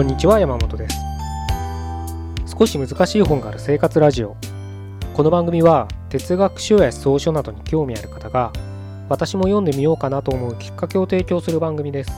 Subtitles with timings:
[0.00, 0.96] こんにちは山本です。
[2.58, 4.34] 少し難しい本がある生活ラジオ。
[5.12, 8.50] この番組は哲学書や思想書などに興味ある方が
[9.10, 12.12] 私も読んでみようかなと思うきっかけを提供する番組です。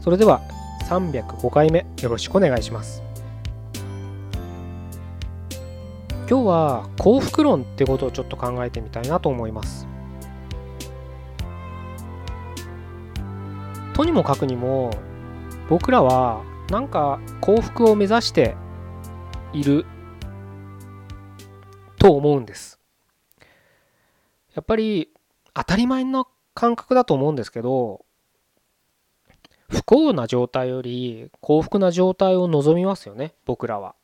[0.00, 0.40] それでは
[0.88, 3.02] 305回目よろしくお願いします。
[6.30, 9.86] 今日は幸福論ってことをちょっと考えてみたいなと思います。
[13.92, 14.90] とにもかくにも
[15.70, 18.56] 僕らはなんか幸福を目指して
[19.52, 19.86] いる
[21.96, 22.80] と思うんです
[24.52, 25.10] やっぱり
[25.54, 28.04] 当たり前の感覚だと思うんですけど
[29.68, 33.94] 不幸な状態より幸福な状態を望みますよね僕らは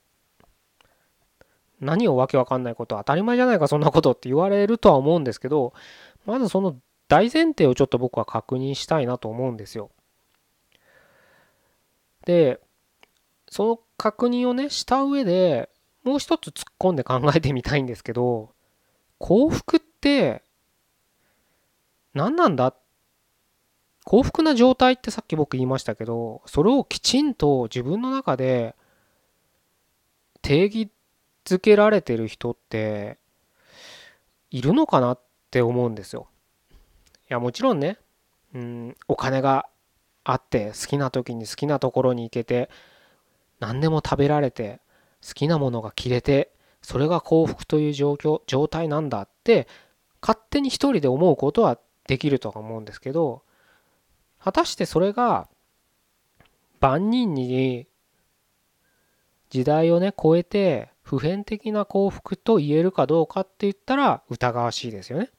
[1.80, 5.74] 何をわけわかんないこと当たり前じゃないかそんなことって言われるとは思うんですけど
[6.26, 6.76] まずその
[7.08, 9.90] 大前提をちょっと僕は確認したいなと思うんですよ。
[12.26, 12.60] で
[13.48, 15.70] その確認をねした上で
[16.04, 18.50] もう一つ突っ込んで考えてみたいんですけど
[19.18, 20.42] 幸福って
[22.12, 22.74] 何なんだ？
[24.04, 28.74] 幸福な状態ってさっき僕言いましたけどそれをきちんと自分の中で
[30.42, 30.90] 定義
[31.44, 33.18] づけられてる人って
[34.50, 36.28] いるのかなって思うんですよ。
[37.30, 37.98] いやもちろんね
[38.54, 39.66] うんお金が
[40.28, 42.68] あって好きな時に好きなところに行けて
[43.60, 44.80] 何でも食べられて
[45.26, 46.50] 好きなものが着れて
[46.82, 49.68] それが幸福という状況状態なんだって
[50.20, 53.42] 勝手に一人で思うことはできるとは思うんですけど
[54.42, 55.48] 果たしてそれが
[56.80, 57.86] 万人に
[59.50, 65.30] 時代をね超えて普遍的な幸福と言えるかどうかって言ったら疑わしいですよね。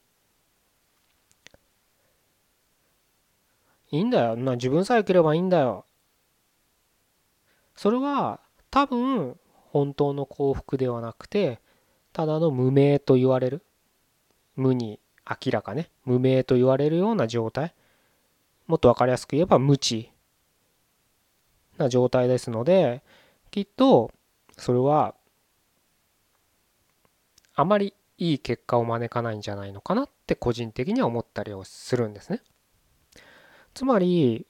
[3.91, 4.35] いいんだよ。
[4.35, 5.85] まあ、自分さえ良ければいいんだよ。
[7.75, 8.39] それは
[8.71, 9.37] 多分
[9.71, 11.59] 本当の幸福ではなくて
[12.11, 13.63] ただの無名と言われる
[14.55, 14.99] 無に
[15.29, 17.75] 明らかね無名と言われるような状態
[18.65, 20.11] もっと分かりやすく言えば無知
[21.77, 23.03] な状態ですので
[23.51, 24.11] きっと
[24.57, 25.13] それは
[27.53, 32.41] あまりいい結果を招かないんじゃないのかなって個人的には思ったりをするんですね。
[33.77, 34.47] つまり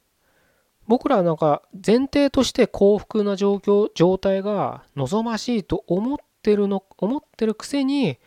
[0.87, 8.19] 僕らはなんか前提として幸福な状況状態が望ましいと思ってるの思ってるくせに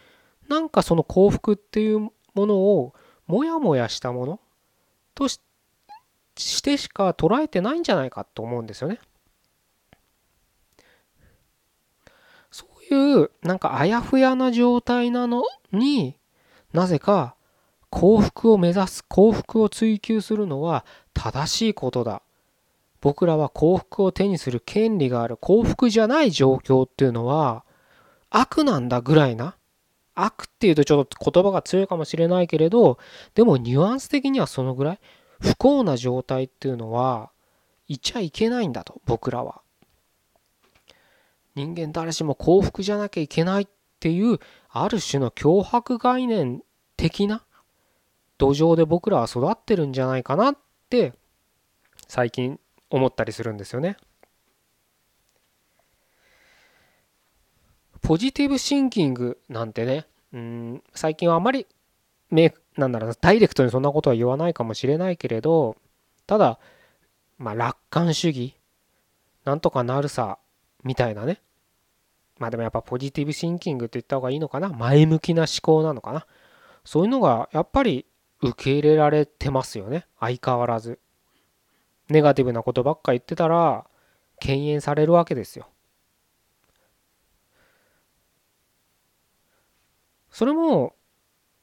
[0.47, 2.95] なんかその幸福っていうものを
[3.27, 4.41] モヤモヤしたもの
[5.15, 5.41] とし
[6.63, 9.01] てしか捉えてないんじゃないかと思うんですよね。
[12.51, 16.19] そういうなんかあやふやな状態なのに
[16.75, 17.37] なぜか
[17.91, 22.23] 幸福を目指す幸福を追求するのは正しいことだ。
[23.01, 25.37] 僕らは幸福を手にする権利がある。
[25.37, 27.65] 幸福じゃない状況っていうのは
[28.31, 29.57] 悪なんだぐらいな。
[30.15, 32.99] 悪っていうとちょっと言葉が強いかもしれないけれど
[33.35, 35.01] でもニュアンス的にはそのぐらい。
[35.41, 37.31] 不幸な状態っていうのは
[37.89, 39.63] いちゃいけないんだと僕らは。
[41.57, 43.67] 人間誰しも幸福じゃなきゃいけないっ
[43.99, 46.63] ていうある種の脅迫概念
[46.97, 47.45] 的な
[48.41, 50.57] 土壌で僕らは育ってるんじゃないかなっ
[50.89, 51.13] て
[52.09, 52.59] 最近
[52.89, 53.99] 思ったりするんですよね。
[58.01, 61.67] ポジティブシンキングなんてねうん最近はあまり
[62.31, 65.77] なんだろうダイレクトにそんなことは言わないかもしれないけれど
[66.27, 66.59] ただ
[67.37, 68.57] まあ楽観主義
[69.45, 70.39] なんとかなるさ
[70.83, 71.43] みたいなね。
[72.39, 74.71] まあでもやっぱポジティブシンキングって言った方がいいのかな？
[74.71, 76.27] 前向きな思考なのかな？
[76.87, 78.07] そういうのがやっぱり
[78.43, 80.07] 受け入れられてますよね。
[80.19, 80.99] 相変わらず。
[82.09, 83.87] ネガティブなことばっか言ってたら
[84.41, 85.69] 敬遠されるわけですよ。
[90.31, 90.95] それも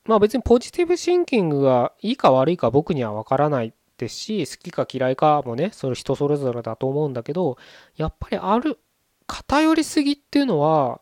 [0.05, 7.57] まあ別にポジティブシンキングがいいか悪いか僕には分からないですし好きか嫌いかもねそれ人それぞれだと思うんだけど
[7.95, 8.79] やっぱりある
[9.25, 11.01] 偏りすぎっていうのは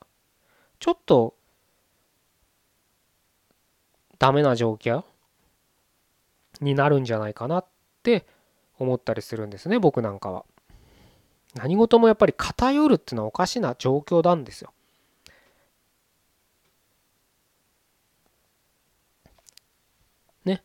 [0.79, 1.35] ちょっと
[4.17, 5.03] ダメな状況
[6.61, 7.65] になるんじゃないかなっ
[8.03, 8.25] て
[8.79, 10.45] 思ったりするんですね僕なんかは。
[11.55, 14.73] 何事もやっぱり偏るっていうのはおかしな状況なんですよ。
[20.43, 20.61] ね。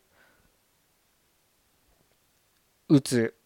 [2.89, 3.37] うつ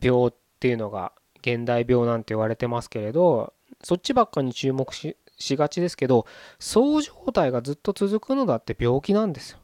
[0.00, 6.26] 病っていうのが現代病なんて言われてますけれどそっちばっかに注目ししがちですけど
[6.58, 9.58] そう状態がずっと続くのだって病気なんですよ。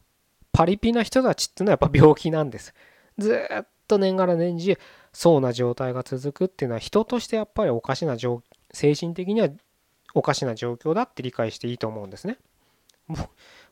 [0.51, 2.73] パリピな人たちっていうのはやっぱ病気なんです。
[3.17, 4.77] ずっと年がら年中
[5.13, 8.43] そうな状態が続くっていうのは人としてやっぱりおかしな状
[8.73, 9.49] 精神的には
[10.13, 12.37] おかしな状況だって理解していいと思うんですね。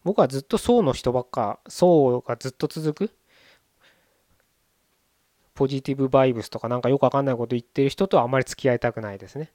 [0.03, 3.13] 僕はずっとそうの人ばっかそうがずっと続く
[5.53, 9.51] ポジティブバイブスとかなんかよくわかんないこと言ってる人とはあまり付き合いたくないですね。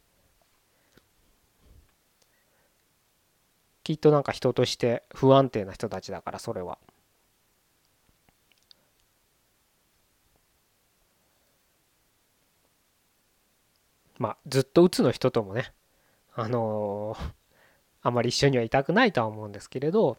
[3.83, 6.79] きっとなんか人として不安定な人たちだからそれは。
[14.19, 15.73] まあずっとうつの人ともね
[16.35, 17.33] あのー、
[18.03, 20.19] あまり一緒にはいたくないとは思うんですけれど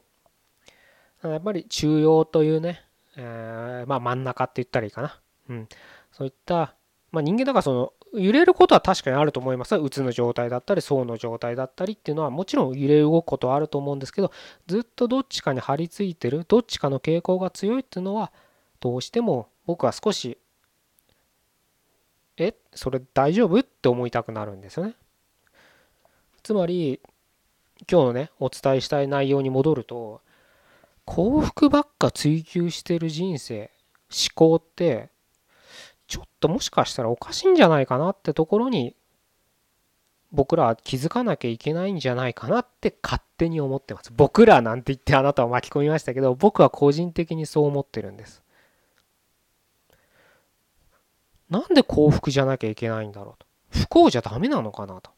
[1.23, 2.83] やっぱり中庸というね、
[3.15, 5.19] えー、まあ真ん中って言ったらいいかな。
[5.49, 5.67] うん、
[6.11, 6.75] そういった、
[7.11, 9.75] まあ、人間だからその揺れることは確かにあると思います。
[9.75, 14.31] うつの状態だったり層の状態だったりっていうのはもちろん揺れ動くことはあると思うんですけど
[14.67, 18.31] ずっとどっちかに張り付いてるどっちかの傾向が強いっていうのは
[18.79, 20.37] どうしても僕は少し
[22.37, 23.59] えそれ大丈夫？
[23.59, 24.93] って思いたくなるんですよね。
[26.43, 26.99] つまり
[27.89, 30.21] 今日のねお伝えしたい内容に戻ると
[31.05, 33.71] 幸福ばっか追求してる人生
[34.09, 35.09] 思考って
[36.07, 38.95] ちょっともしかしたらおかしいんじゃないかなってところに
[40.31, 44.11] 僕らは気づかなきゃいけないんじゃないかなって勝手に思ってます。
[44.15, 48.43] 僕らなんて言ってあなたを巻き込みましたけど僕は個人的にそう思ってるんです。
[51.55, 53.45] なんで幸福じゃなきゃいけないんだろうと。
[53.69, 55.11] 不幸じゃダメなのかなと。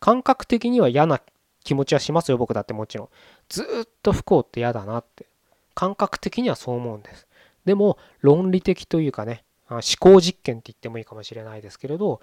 [0.00, 1.20] 感覚的には嫌な
[1.64, 3.08] 気持ちはしますよ僕だってもちろん。
[3.50, 5.26] ずっと不幸って嫌だなって。
[5.74, 7.26] 感覚的にはそう思うんです。
[7.66, 12.20] でも論理的というかね思考実験って言ってもいいかもしれないですけれど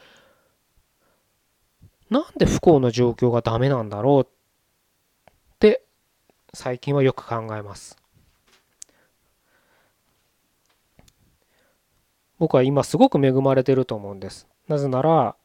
[2.09, 5.83] なんで不幸な状況がダメなんだろうって
[6.53, 7.97] 最近はよく考えます。
[12.39, 14.47] 僕は今すごく恵まれてると思うんです。
[14.67, 15.35] なぜなら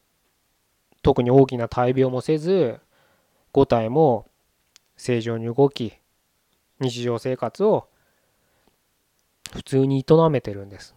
[1.03, 2.81] 特に大きな大病もせず
[3.53, 4.27] 5体も
[4.97, 5.93] 正常に動き
[6.81, 7.89] 日常生活を
[9.53, 10.95] 普通に営めてるんです。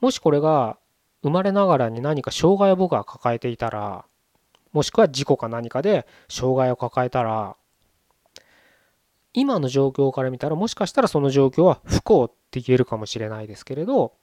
[0.00, 0.78] もしこれが
[1.22, 4.04] 生まれながらに何か障害を僕が抱えていたら
[4.72, 7.56] もしくは事故か何かで障害を抱えたら
[9.36, 14.14] 今の状況から見たらもしかしたらその状況は不幸って言えるかもしれないですけれど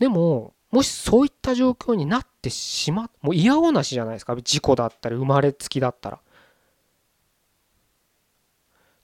[0.00, 6.18] でももしそういった状況になってしまもう嫌おなしじゃないですか事故だったり生まれつきだったら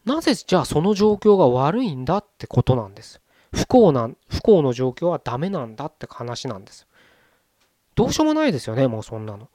[0.05, 3.21] なぜじゃあその状況が悪いんだってことなんです。
[3.53, 6.87] 不幸な、不幸の状況はダメなんだって話なんです。
[7.95, 9.49] どうしようもないですよね、もうそんなの。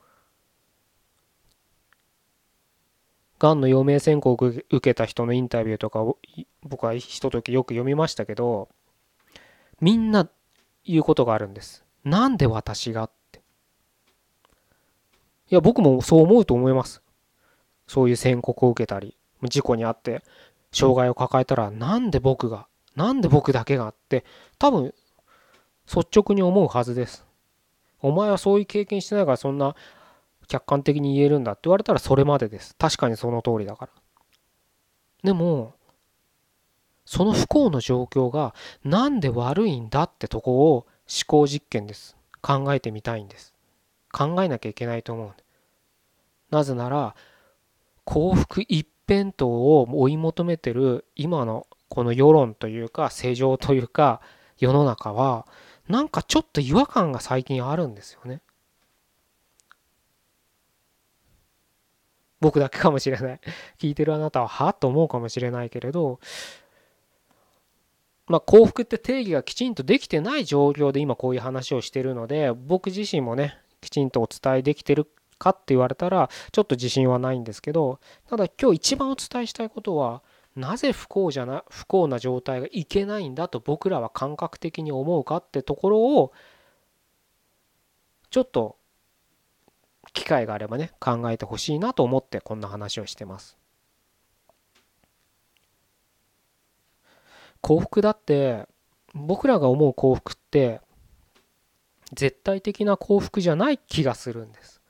[3.39, 6.18] がんの余命宣告を受けた人のインタビューとかを
[6.63, 8.69] 僕はひとときよく読みましたけど
[9.80, 10.30] みんな
[10.86, 11.86] 言うことがあるんです。
[12.03, 13.39] なんで私がって。
[15.50, 17.01] いや僕もそう思うと思います。
[17.88, 20.24] そういう宣告を受けたり事故に遭って
[20.71, 24.25] 障害を抱えたらなんで僕がなんで僕だけがって
[24.57, 24.94] 多分
[25.88, 27.25] 率直に思うはずです。
[28.01, 29.75] お前はそういう経験してないからそんな
[30.50, 32.75] 客観的に言えるんだって言われたらそれまでです。
[32.75, 33.91] 確かにその通りだから。
[35.24, 35.74] でも
[37.06, 38.53] その不幸の状況が
[38.84, 40.88] なんで悪いんだってとこを思
[41.27, 42.18] 考実験です。
[42.41, 43.53] 考えてみたいんです。
[44.12, 45.34] 考えなきゃいけないと思う。
[46.50, 47.15] なぜなら
[48.06, 54.22] 幸福一辺倒を追い求めてる今のこの世論というか世情というか
[54.58, 55.46] 世の中は
[55.88, 58.41] なんかちょっと違和感が最近あるんですよね。
[62.41, 63.39] 僕だけかもしれない。
[63.77, 66.19] 聞いてるあなたははと思うかもしれないけれど
[68.27, 80.22] まあ幸福って定義がきちんとできてない状況で今こういう話をしてるので僕自身もねきちんとお伝えできてるかって言われたらちょっと自信はないんですけどただ今日一番お伝えしたいことは
[80.55, 86.34] なぜ不幸じゃな不幸な状態がいけないんだと僕らは感覚的に思うかってところを
[88.29, 88.77] ちょっと
[90.20, 93.58] 機会があればね考えてほしいなと思ってこんな話をしてます。
[97.62, 98.68] 幸福だって
[99.14, 100.82] 僕らが思う幸福って
[102.14, 104.82] 絶対的な幸福じゃない気がするんです。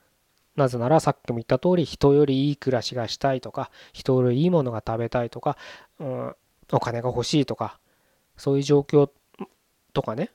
[0.56, 5.58] なぜならさっきも言った通り人よりいい暮らしがしたいとか人よりいいものが食べたいとか、
[6.00, 6.36] うん、
[6.72, 7.80] お金が欲しいとか
[8.36, 9.10] そういう状況
[9.94, 10.32] とかね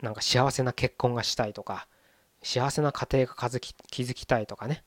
[0.00, 1.86] なんか幸せな結婚がしたいとか
[2.42, 4.84] 幸せな家庭が築きたいとかね。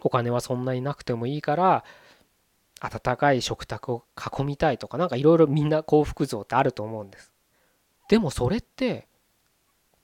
[0.00, 1.84] お金はそんなになくてもいいから
[2.80, 7.32] 温かい食卓を囲みたいとか何かいろいろみんな幸福像ってあると思うんです。
[8.08, 9.08] でもそれって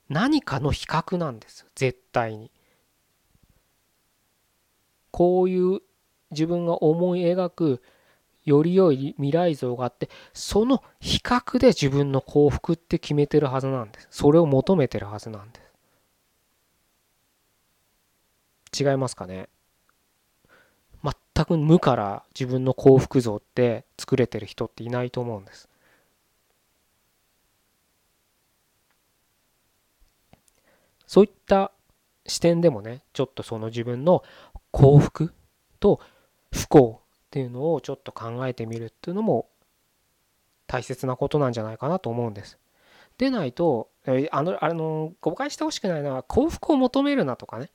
[0.09, 1.61] 何かの比較なんです。
[1.61, 2.51] よ絶対に。
[5.11, 5.79] こういう
[6.31, 7.81] 自分が思い描く
[8.45, 14.07] より良い未来像があってその比較で自分の幸福って決めてるはずなんです。
[14.11, 15.59] それを求めてるはずなんで
[18.71, 18.83] す。
[18.83, 19.49] 違いますかね？
[21.03, 25.67] 全く無から自分の幸福像って作れてる人っていないと思うんです。
[31.07, 31.71] そういった
[32.25, 34.23] 視点でもねちょっとその自分の
[34.71, 35.33] 幸福
[35.79, 35.99] と
[36.51, 37.01] 不幸
[37.35, 39.49] っていうのをちょっと考えてみるっていうのも
[40.67, 42.57] 大切なことなんじゃないかなと思うんです。
[43.17, 43.89] でないと
[44.31, 47.71] あのあの誤解してほしくないのは幸福を求めるなとかね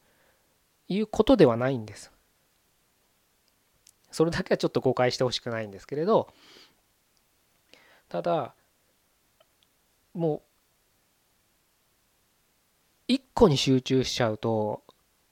[0.89, 2.11] いうことではないんです。
[4.11, 6.33] それだけはちょっと誤解してほしくないんですけれど
[8.09, 8.55] ただ
[10.15, 10.43] もう
[13.09, 14.83] 一個に集中しちゃうと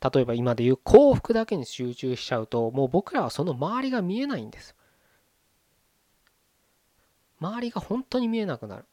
[0.01, 4.75] 例えば今で言う幸福だけに集中しちゃうともう僕らはその周りが見えないんです。
[7.41, 8.85] 周りが本当に見えなくなる。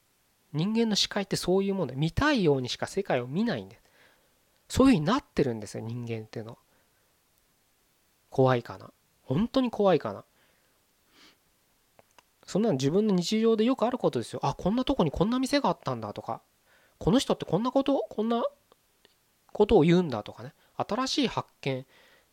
[0.54, 3.82] 人間の視界ってそういうもので見たいようにしか世界を見ないんです
[4.70, 6.58] そういうふうになってるんですよ人間っていうのは。
[8.30, 8.92] 怖いかな。
[9.24, 10.24] 本当に怖いかな。
[12.46, 14.40] そんなの自分の日常でよくあることですよ。
[14.44, 16.42] あこんなとこにこんな店があったんだとか。
[16.98, 18.44] この人ってこんなことこんな
[19.52, 20.54] ことを言うんだとかね。
[20.78, 21.86] 新しい発見っ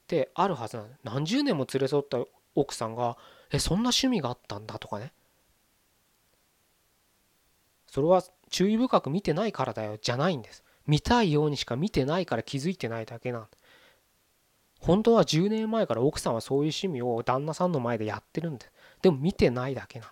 [0.07, 2.19] てあるはずなんです何十年も連れ添った
[2.55, 3.17] 奥さんが
[3.51, 5.13] えそんな趣味があったんだとかね。
[7.87, 10.65] それは注意深く見てないからだよじゃないんです。
[10.87, 13.49] 見たいようにしか見てないから気づいてないだけなん。
[14.83, 20.09] 本当は10年前から奥さんはそういう趣味を旦那さんの前でやってるんですでも見てないだけなん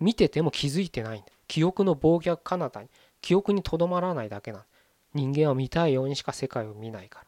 [0.00, 2.88] 見てても気づいてないんだ記憶の忘却彼方に
[3.20, 4.62] 記憶にとどまらないだけなん
[5.14, 7.26] 人間は見たいようにしか世界を見ないから。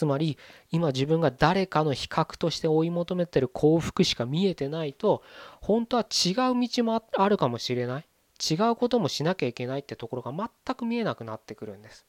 [0.00, 0.38] つまり
[0.70, 5.22] 今自分が誰かの比較として追い求めてる幸福しか見えてないと
[5.60, 8.06] 本当は違う道もあるかもしれない。
[8.42, 12.06] 違うこともしなきゃいけないってところが全く見えなくなってくるんです。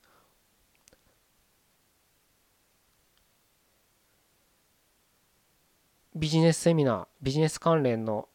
[6.15, 8.29] ビジネスセミナービジネス関連の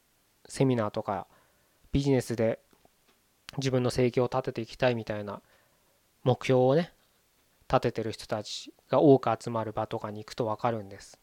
[0.46, 1.26] セミナーとか
[1.92, 2.58] ビジネスで
[3.56, 5.40] 自分の生計を立てていきたいみたいな
[6.24, 6.92] 目標をね
[7.70, 11.18] 立ててる人たちが多く集まる場とかに行くと分かるんです。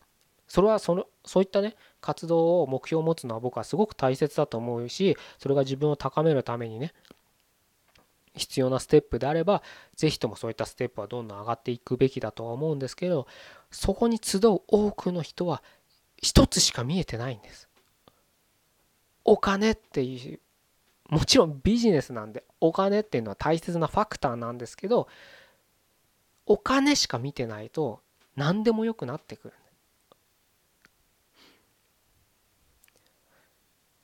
[0.48, 6.94] それはそのそういったね活動を目標を持つのは僕はすごく大切だと思うしそれが自分を高めるためにね
[8.36, 9.64] 必要なステップであれば
[9.96, 13.26] 是非ともそういったステップはどんどん上がっていくべきだとは思うんですけど
[13.72, 15.64] そこに集う多くの人は
[16.22, 17.68] 一つしか見えてないんです。
[19.26, 20.40] お金っていう
[21.10, 25.08] もちろんビジネスなんでお金っていうのは大切なファクターなんですけど
[26.46, 28.02] お金しか見てないと
[28.36, 29.54] 何でもよくなってくる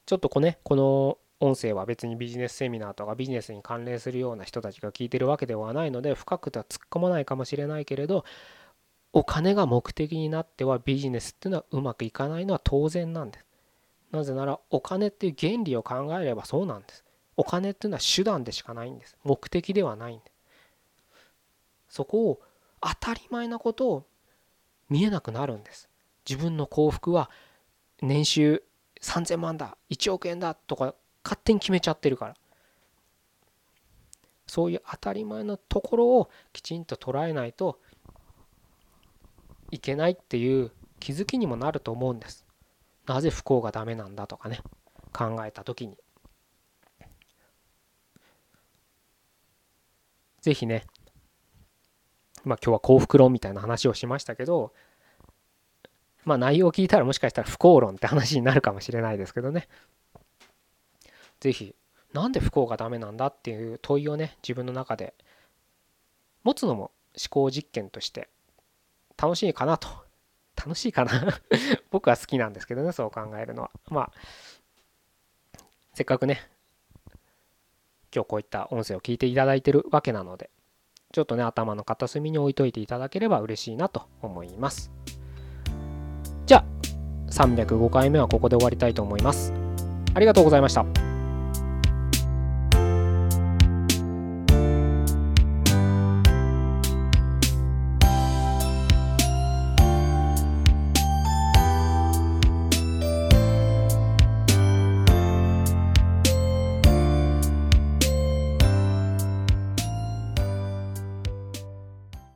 [0.05, 8.25] ちょっとこ,、ね、この音声は別にビジネスセミナーとかビジネスに関連するような人たちが聞いてるわけではないので深くとは突っ込まないかもしれないけれど
[9.13, 13.45] お金が目的になってはビジネスっていうのはうまくいかないのは当然なんです。
[14.11, 17.03] なぜならお金っていう原理を考えればそうなんです。
[17.37, 19.17] お金っていうのは手段でしかないんです。
[19.23, 20.31] 目的ではないんです。
[21.89, 22.39] そこを
[22.81, 24.05] 当たり前なことを
[24.89, 25.89] 見えなくなるんです。
[26.27, 27.29] 自分の幸福は
[28.01, 28.63] 年収
[29.01, 32.35] 3000万だ1億円だとか勝手に決めちゃってるから
[34.47, 37.79] そういう当たり前のところをきちんと捉えないと
[39.71, 42.45] いけないっていう気づきにもなると思うんです。
[43.05, 44.61] なぜ不幸がダメなんだとかね
[45.13, 45.97] 考えた時に。
[50.41, 50.85] 是非ね
[52.43, 54.73] まあ今日は幸福論みたいな話をしましたけど
[56.25, 59.67] まあ内容を聞いたらもしかしたら不幸論って話になるかもしれないですけどね
[61.39, 61.75] 是非
[62.13, 65.13] なんで不幸がダメなんだっていう問いをね自分の中で
[66.43, 68.29] 持つのも思考実験として
[69.17, 69.89] 楽しいかなと。
[70.55, 71.11] 楽しいかな？
[71.91, 73.71] 僕は好きなんですけどね、そう考えるのは。
[73.89, 74.11] まあ、
[75.93, 76.41] せっかくね、
[78.13, 80.49] 今日こういった音声を聞いていただいてるわけなので、
[81.11, 84.91] ちょっとね、頭の片隅に置いといていただければ嬉しいなと思います。
[86.45, 86.65] じゃあ、
[87.31, 89.51] 305回目はここで終わりたいと思います。
[90.13, 91.08] ありがとうございました。